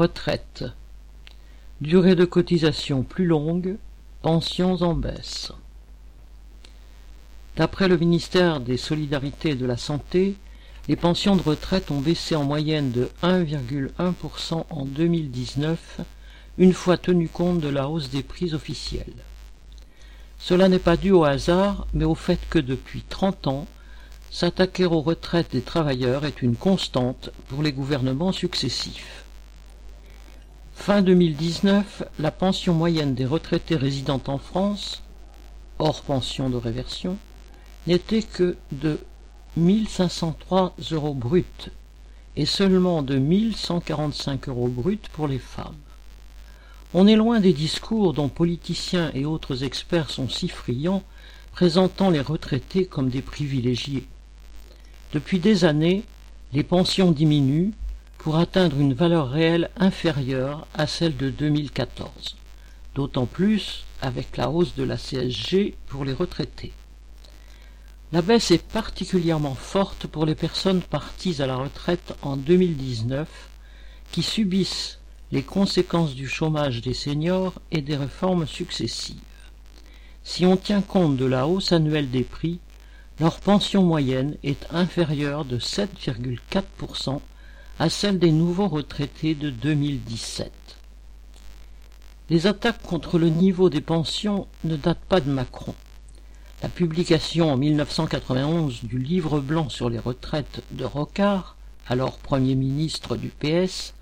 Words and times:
Retraite. 0.00 0.64
Durée 1.82 2.14
de 2.14 2.24
cotisation 2.24 3.02
plus 3.02 3.26
longue, 3.26 3.76
pensions 4.22 4.80
en 4.80 4.94
baisse. 4.94 5.52
D'après 7.56 7.86
le 7.86 7.98
ministère 7.98 8.60
des 8.60 8.78
Solidarités 8.78 9.50
et 9.50 9.56
de 9.56 9.66
la 9.66 9.76
Santé, 9.76 10.36
les 10.88 10.96
pensions 10.96 11.36
de 11.36 11.42
retraite 11.42 11.90
ont 11.90 12.00
baissé 12.00 12.34
en 12.34 12.44
moyenne 12.44 12.92
de 12.92 13.10
1,1% 13.22 14.64
en 14.70 14.86
2019, 14.86 16.00
une 16.56 16.72
fois 16.72 16.96
tenu 16.96 17.28
compte 17.28 17.60
de 17.60 17.68
la 17.68 17.86
hausse 17.86 18.08
des 18.08 18.22
prix 18.22 18.54
officiels. 18.54 19.12
Cela 20.38 20.70
n'est 20.70 20.78
pas 20.78 20.96
dû 20.96 21.10
au 21.10 21.24
hasard, 21.24 21.86
mais 21.92 22.06
au 22.06 22.14
fait 22.14 22.40
que 22.48 22.58
depuis 22.58 23.02
30 23.06 23.48
ans, 23.48 23.66
s'attaquer 24.30 24.86
aux 24.86 25.02
retraites 25.02 25.52
des 25.52 25.60
travailleurs 25.60 26.24
est 26.24 26.40
une 26.40 26.56
constante 26.56 27.28
pour 27.48 27.62
les 27.62 27.72
gouvernements 27.72 28.32
successifs. 28.32 29.26
Fin 30.80 31.02
2019, 31.02 32.04
la 32.18 32.30
pension 32.30 32.72
moyenne 32.72 33.14
des 33.14 33.26
retraités 33.26 33.76
résidant 33.76 34.22
en 34.28 34.38
France, 34.38 35.02
hors 35.78 36.00
pension 36.00 36.48
de 36.48 36.56
réversion, 36.56 37.18
n'était 37.86 38.22
que 38.22 38.56
de 38.72 38.98
1503 39.58 40.74
euros 40.92 41.12
bruts 41.12 41.44
et 42.34 42.46
seulement 42.46 43.02
de 43.02 43.18
1145 43.18 44.48
euros 44.48 44.68
bruts 44.68 44.98
pour 45.12 45.28
les 45.28 45.38
femmes. 45.38 45.76
On 46.94 47.06
est 47.06 47.14
loin 47.14 47.40
des 47.40 47.52
discours 47.52 48.14
dont 48.14 48.30
politiciens 48.30 49.10
et 49.12 49.26
autres 49.26 49.64
experts 49.64 50.08
sont 50.08 50.30
si 50.30 50.48
friands, 50.48 51.02
présentant 51.52 52.08
les 52.08 52.22
retraités 52.22 52.86
comme 52.86 53.10
des 53.10 53.22
privilégiés. 53.22 54.06
Depuis 55.12 55.40
des 55.40 55.66
années, 55.66 56.04
les 56.54 56.64
pensions 56.64 57.12
diminuent 57.12 57.72
pour 58.20 58.36
atteindre 58.36 58.78
une 58.78 58.92
valeur 58.92 59.30
réelle 59.30 59.70
inférieure 59.78 60.66
à 60.74 60.86
celle 60.86 61.16
de 61.16 61.30
2014, 61.30 62.36
d'autant 62.94 63.24
plus 63.24 63.86
avec 64.02 64.36
la 64.36 64.50
hausse 64.50 64.74
de 64.74 64.82
la 64.82 64.98
CSG 64.98 65.74
pour 65.86 66.04
les 66.04 66.12
retraités. 66.12 66.72
La 68.12 68.20
baisse 68.20 68.50
est 68.50 68.62
particulièrement 68.62 69.54
forte 69.54 70.06
pour 70.06 70.26
les 70.26 70.34
personnes 70.34 70.82
parties 70.82 71.40
à 71.40 71.46
la 71.46 71.56
retraite 71.56 72.14
en 72.20 72.36
2019 72.36 73.26
qui 74.12 74.22
subissent 74.22 74.98
les 75.32 75.42
conséquences 75.42 76.14
du 76.14 76.28
chômage 76.28 76.82
des 76.82 76.92
seniors 76.92 77.54
et 77.70 77.80
des 77.80 77.96
réformes 77.96 78.46
successives. 78.46 79.16
Si 80.24 80.44
on 80.44 80.58
tient 80.58 80.82
compte 80.82 81.16
de 81.16 81.24
la 81.24 81.46
hausse 81.46 81.72
annuelle 81.72 82.10
des 82.10 82.24
prix, 82.24 82.58
leur 83.18 83.40
pension 83.40 83.82
moyenne 83.82 84.36
est 84.42 84.66
inférieure 84.72 85.46
de 85.46 85.58
7,4% 85.58 87.22
à 87.80 87.88
celle 87.88 88.18
des 88.18 88.30
nouveaux 88.30 88.68
retraités 88.68 89.34
de 89.34 89.48
2017. 89.48 90.52
Les 92.28 92.46
attaques 92.46 92.82
contre 92.82 93.18
le 93.18 93.30
niveau 93.30 93.70
des 93.70 93.80
pensions 93.80 94.48
ne 94.64 94.76
datent 94.76 95.06
pas 95.08 95.22
de 95.22 95.30
Macron. 95.30 95.74
La 96.62 96.68
publication 96.68 97.50
en 97.50 97.56
1991 97.56 98.84
du 98.84 98.98
livre 98.98 99.40
blanc 99.40 99.70
sur 99.70 99.88
les 99.88 99.98
retraites 99.98 100.62
de 100.72 100.84
Rocard, 100.84 101.56
alors 101.88 102.18
Premier 102.18 102.54
ministre 102.54 103.16
du 103.16 103.28
PS, 103.28 103.94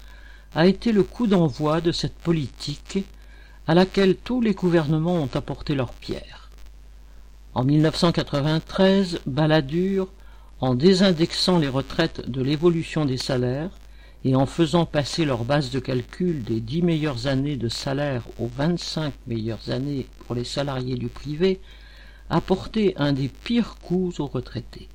a 0.56 0.66
été 0.66 0.90
le 0.90 1.04
coup 1.04 1.28
d'envoi 1.28 1.80
de 1.80 1.92
cette 1.92 2.18
politique 2.18 3.04
à 3.68 3.74
laquelle 3.74 4.16
tous 4.16 4.40
les 4.40 4.54
gouvernements 4.54 5.22
ont 5.22 5.30
apporté 5.34 5.76
leur 5.76 5.92
pierre. 5.92 6.50
En 7.54 7.62
1993, 7.62 9.20
Balladur 9.26 10.08
en 10.60 10.74
désindexant 10.74 11.58
les 11.58 11.68
retraites 11.68 12.28
de 12.28 12.42
l'évolution 12.42 13.04
des 13.04 13.16
salaires 13.16 13.70
et 14.24 14.34
en 14.34 14.46
faisant 14.46 14.86
passer 14.86 15.24
leur 15.24 15.44
base 15.44 15.70
de 15.70 15.78
calcul 15.78 16.42
des 16.42 16.60
dix 16.60 16.82
meilleures 16.82 17.28
années 17.28 17.56
de 17.56 17.68
salaire 17.68 18.24
aux 18.38 18.48
vingt-cinq 18.48 19.14
meilleures 19.26 19.70
années 19.70 20.06
pour 20.26 20.34
les 20.34 20.44
salariés 20.44 20.96
du 20.96 21.08
privé, 21.08 21.60
a 22.28 22.40
porté 22.40 22.94
un 22.96 23.12
des 23.12 23.28
pires 23.28 23.76
coups 23.76 24.18
aux 24.18 24.26
retraités. 24.26 24.88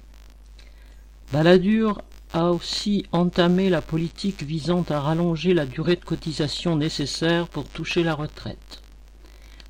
Balladur 1.32 2.02
a 2.34 2.52
aussi 2.52 3.06
entamé 3.12 3.70
la 3.70 3.82
politique 3.82 4.44
visant 4.44 4.84
à 4.90 5.00
rallonger 5.00 5.54
la 5.54 5.66
durée 5.66 5.96
de 5.96 6.04
cotisation 6.04 6.76
nécessaire 6.76 7.48
pour 7.48 7.66
toucher 7.66 8.04
la 8.04 8.16
retraite. 8.16 8.82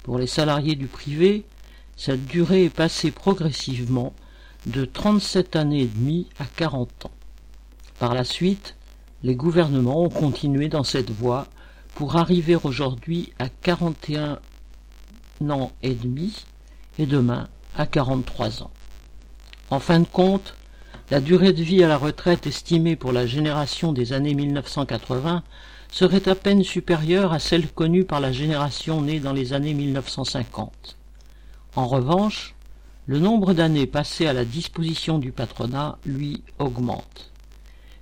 Pour 0.02 0.18
les 0.18 0.28
salariés 0.28 0.76
du 0.76 0.88
privé, 0.88 1.46
cette 1.96 2.26
durée 2.26 2.66
est 2.66 2.76
passée 2.76 3.12
progressivement 3.12 4.14
de 4.66 4.86
37 4.86 5.56
années 5.56 5.82
et 5.82 5.88
demie 5.88 6.28
à 6.40 6.46
40 6.46 7.06
ans. 7.06 7.12
Par 8.00 8.14
la 8.14 8.24
suite, 8.24 8.76
les 9.24 9.36
gouvernements 9.36 10.04
ont 10.04 10.10
continué 10.10 10.68
dans 10.68 10.84
cette 10.84 11.12
voie 11.12 11.48
pour 11.96 12.16
arriver 12.16 12.58
aujourd'hui 12.64 13.34
à 13.40 13.50
41 13.50 14.40
ans 15.50 15.72
et 15.82 15.94
demi 15.94 16.46
et 17.00 17.06
demain 17.06 17.48
à 17.76 17.86
43 17.86 18.64
ans. 18.64 18.72
En 19.70 19.80
fin 19.80 20.00
de 20.00 20.06
compte, 20.06 20.56
la 21.12 21.20
durée 21.20 21.54
de 21.54 21.64
vie 21.64 21.84
à 21.84 21.88
la 21.88 21.98
retraite 21.98 22.48
estimée 22.48 22.96
pour 22.96 23.12
la 23.12 23.26
génération 23.26 23.94
des 23.94 24.14
années 24.14 24.34
1980 24.34 25.44
serait 25.92 26.28
à 26.28 26.36
peine 26.36 26.64
supérieure 26.64 27.34
à 27.34 27.40
celle 27.40 27.68
connue 27.68 28.04
par 28.04 28.20
la 28.20 28.32
génération 28.32 29.02
née 29.02 29.20
dans 29.20 29.34
les 29.34 29.54
années 29.54 29.74
1950. 29.74 30.98
En 31.76 31.88
revanche, 31.88 32.56
le 33.06 33.20
nombre 33.20 33.54
d'années 33.54 33.88
passées 33.88 34.28
à 34.28 34.34
la 34.34 34.46
disposition 34.46 35.20
du 35.20 35.32
patronat, 35.32 35.98
lui, 36.06 36.44
augmente. 36.60 37.32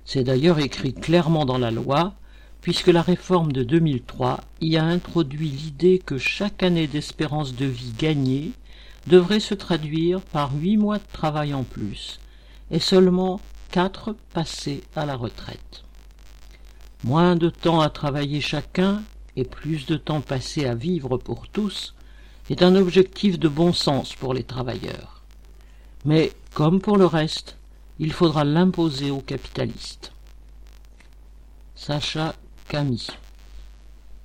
C'est 0.04 0.24
d'ailleurs 0.24 0.60
écrit 0.60 0.94
clairement 0.94 1.44
dans 1.44 1.58
la 1.58 1.70
loi, 1.70 2.14
puisque 2.60 2.88
la 2.88 3.02
réforme 3.02 3.52
de 3.52 3.64
2003 3.64 4.40
y 4.60 4.76
a 4.76 4.84
introduit 4.84 5.48
l'idée 5.48 5.98
que 5.98 6.18
chaque 6.18 6.62
année 6.62 6.86
d'espérance 6.86 7.54
de 7.56 7.66
vie 7.66 7.92
gagnée 7.98 8.52
devrait 9.08 9.40
se 9.40 9.54
traduire 9.54 10.20
par 10.20 10.54
huit 10.54 10.76
mois 10.76 10.98
de 10.98 11.12
travail 11.12 11.52
en 11.54 11.64
plus, 11.64 12.20
et 12.70 12.78
seulement 12.78 13.40
quatre 13.72 14.14
passés 14.32 14.82
à 14.94 15.04
la 15.04 15.16
retraite. 15.16 15.82
Moins 17.02 17.34
de 17.34 17.50
temps 17.50 17.80
à 17.80 17.90
travailler 17.90 18.40
chacun 18.40 19.02
et 19.34 19.44
plus 19.44 19.86
de 19.86 19.96
temps 19.96 20.20
passé 20.20 20.66
à 20.66 20.76
vivre 20.76 21.16
pour 21.16 21.48
tous 21.48 21.94
est 22.50 22.62
un 22.62 22.74
objectif 22.76 23.38
de 23.38 23.48
bon 23.48 23.72
sens 23.72 24.14
pour 24.14 24.34
les 24.34 24.44
travailleurs. 24.44 25.22
Mais, 26.04 26.32
comme 26.54 26.80
pour 26.80 26.96
le 26.96 27.06
reste, 27.06 27.56
il 27.98 28.12
faudra 28.12 28.44
l'imposer 28.44 29.10
aux 29.10 29.20
capitalistes. 29.20 30.12
Sacha 31.74 32.34
Camille 32.68 33.06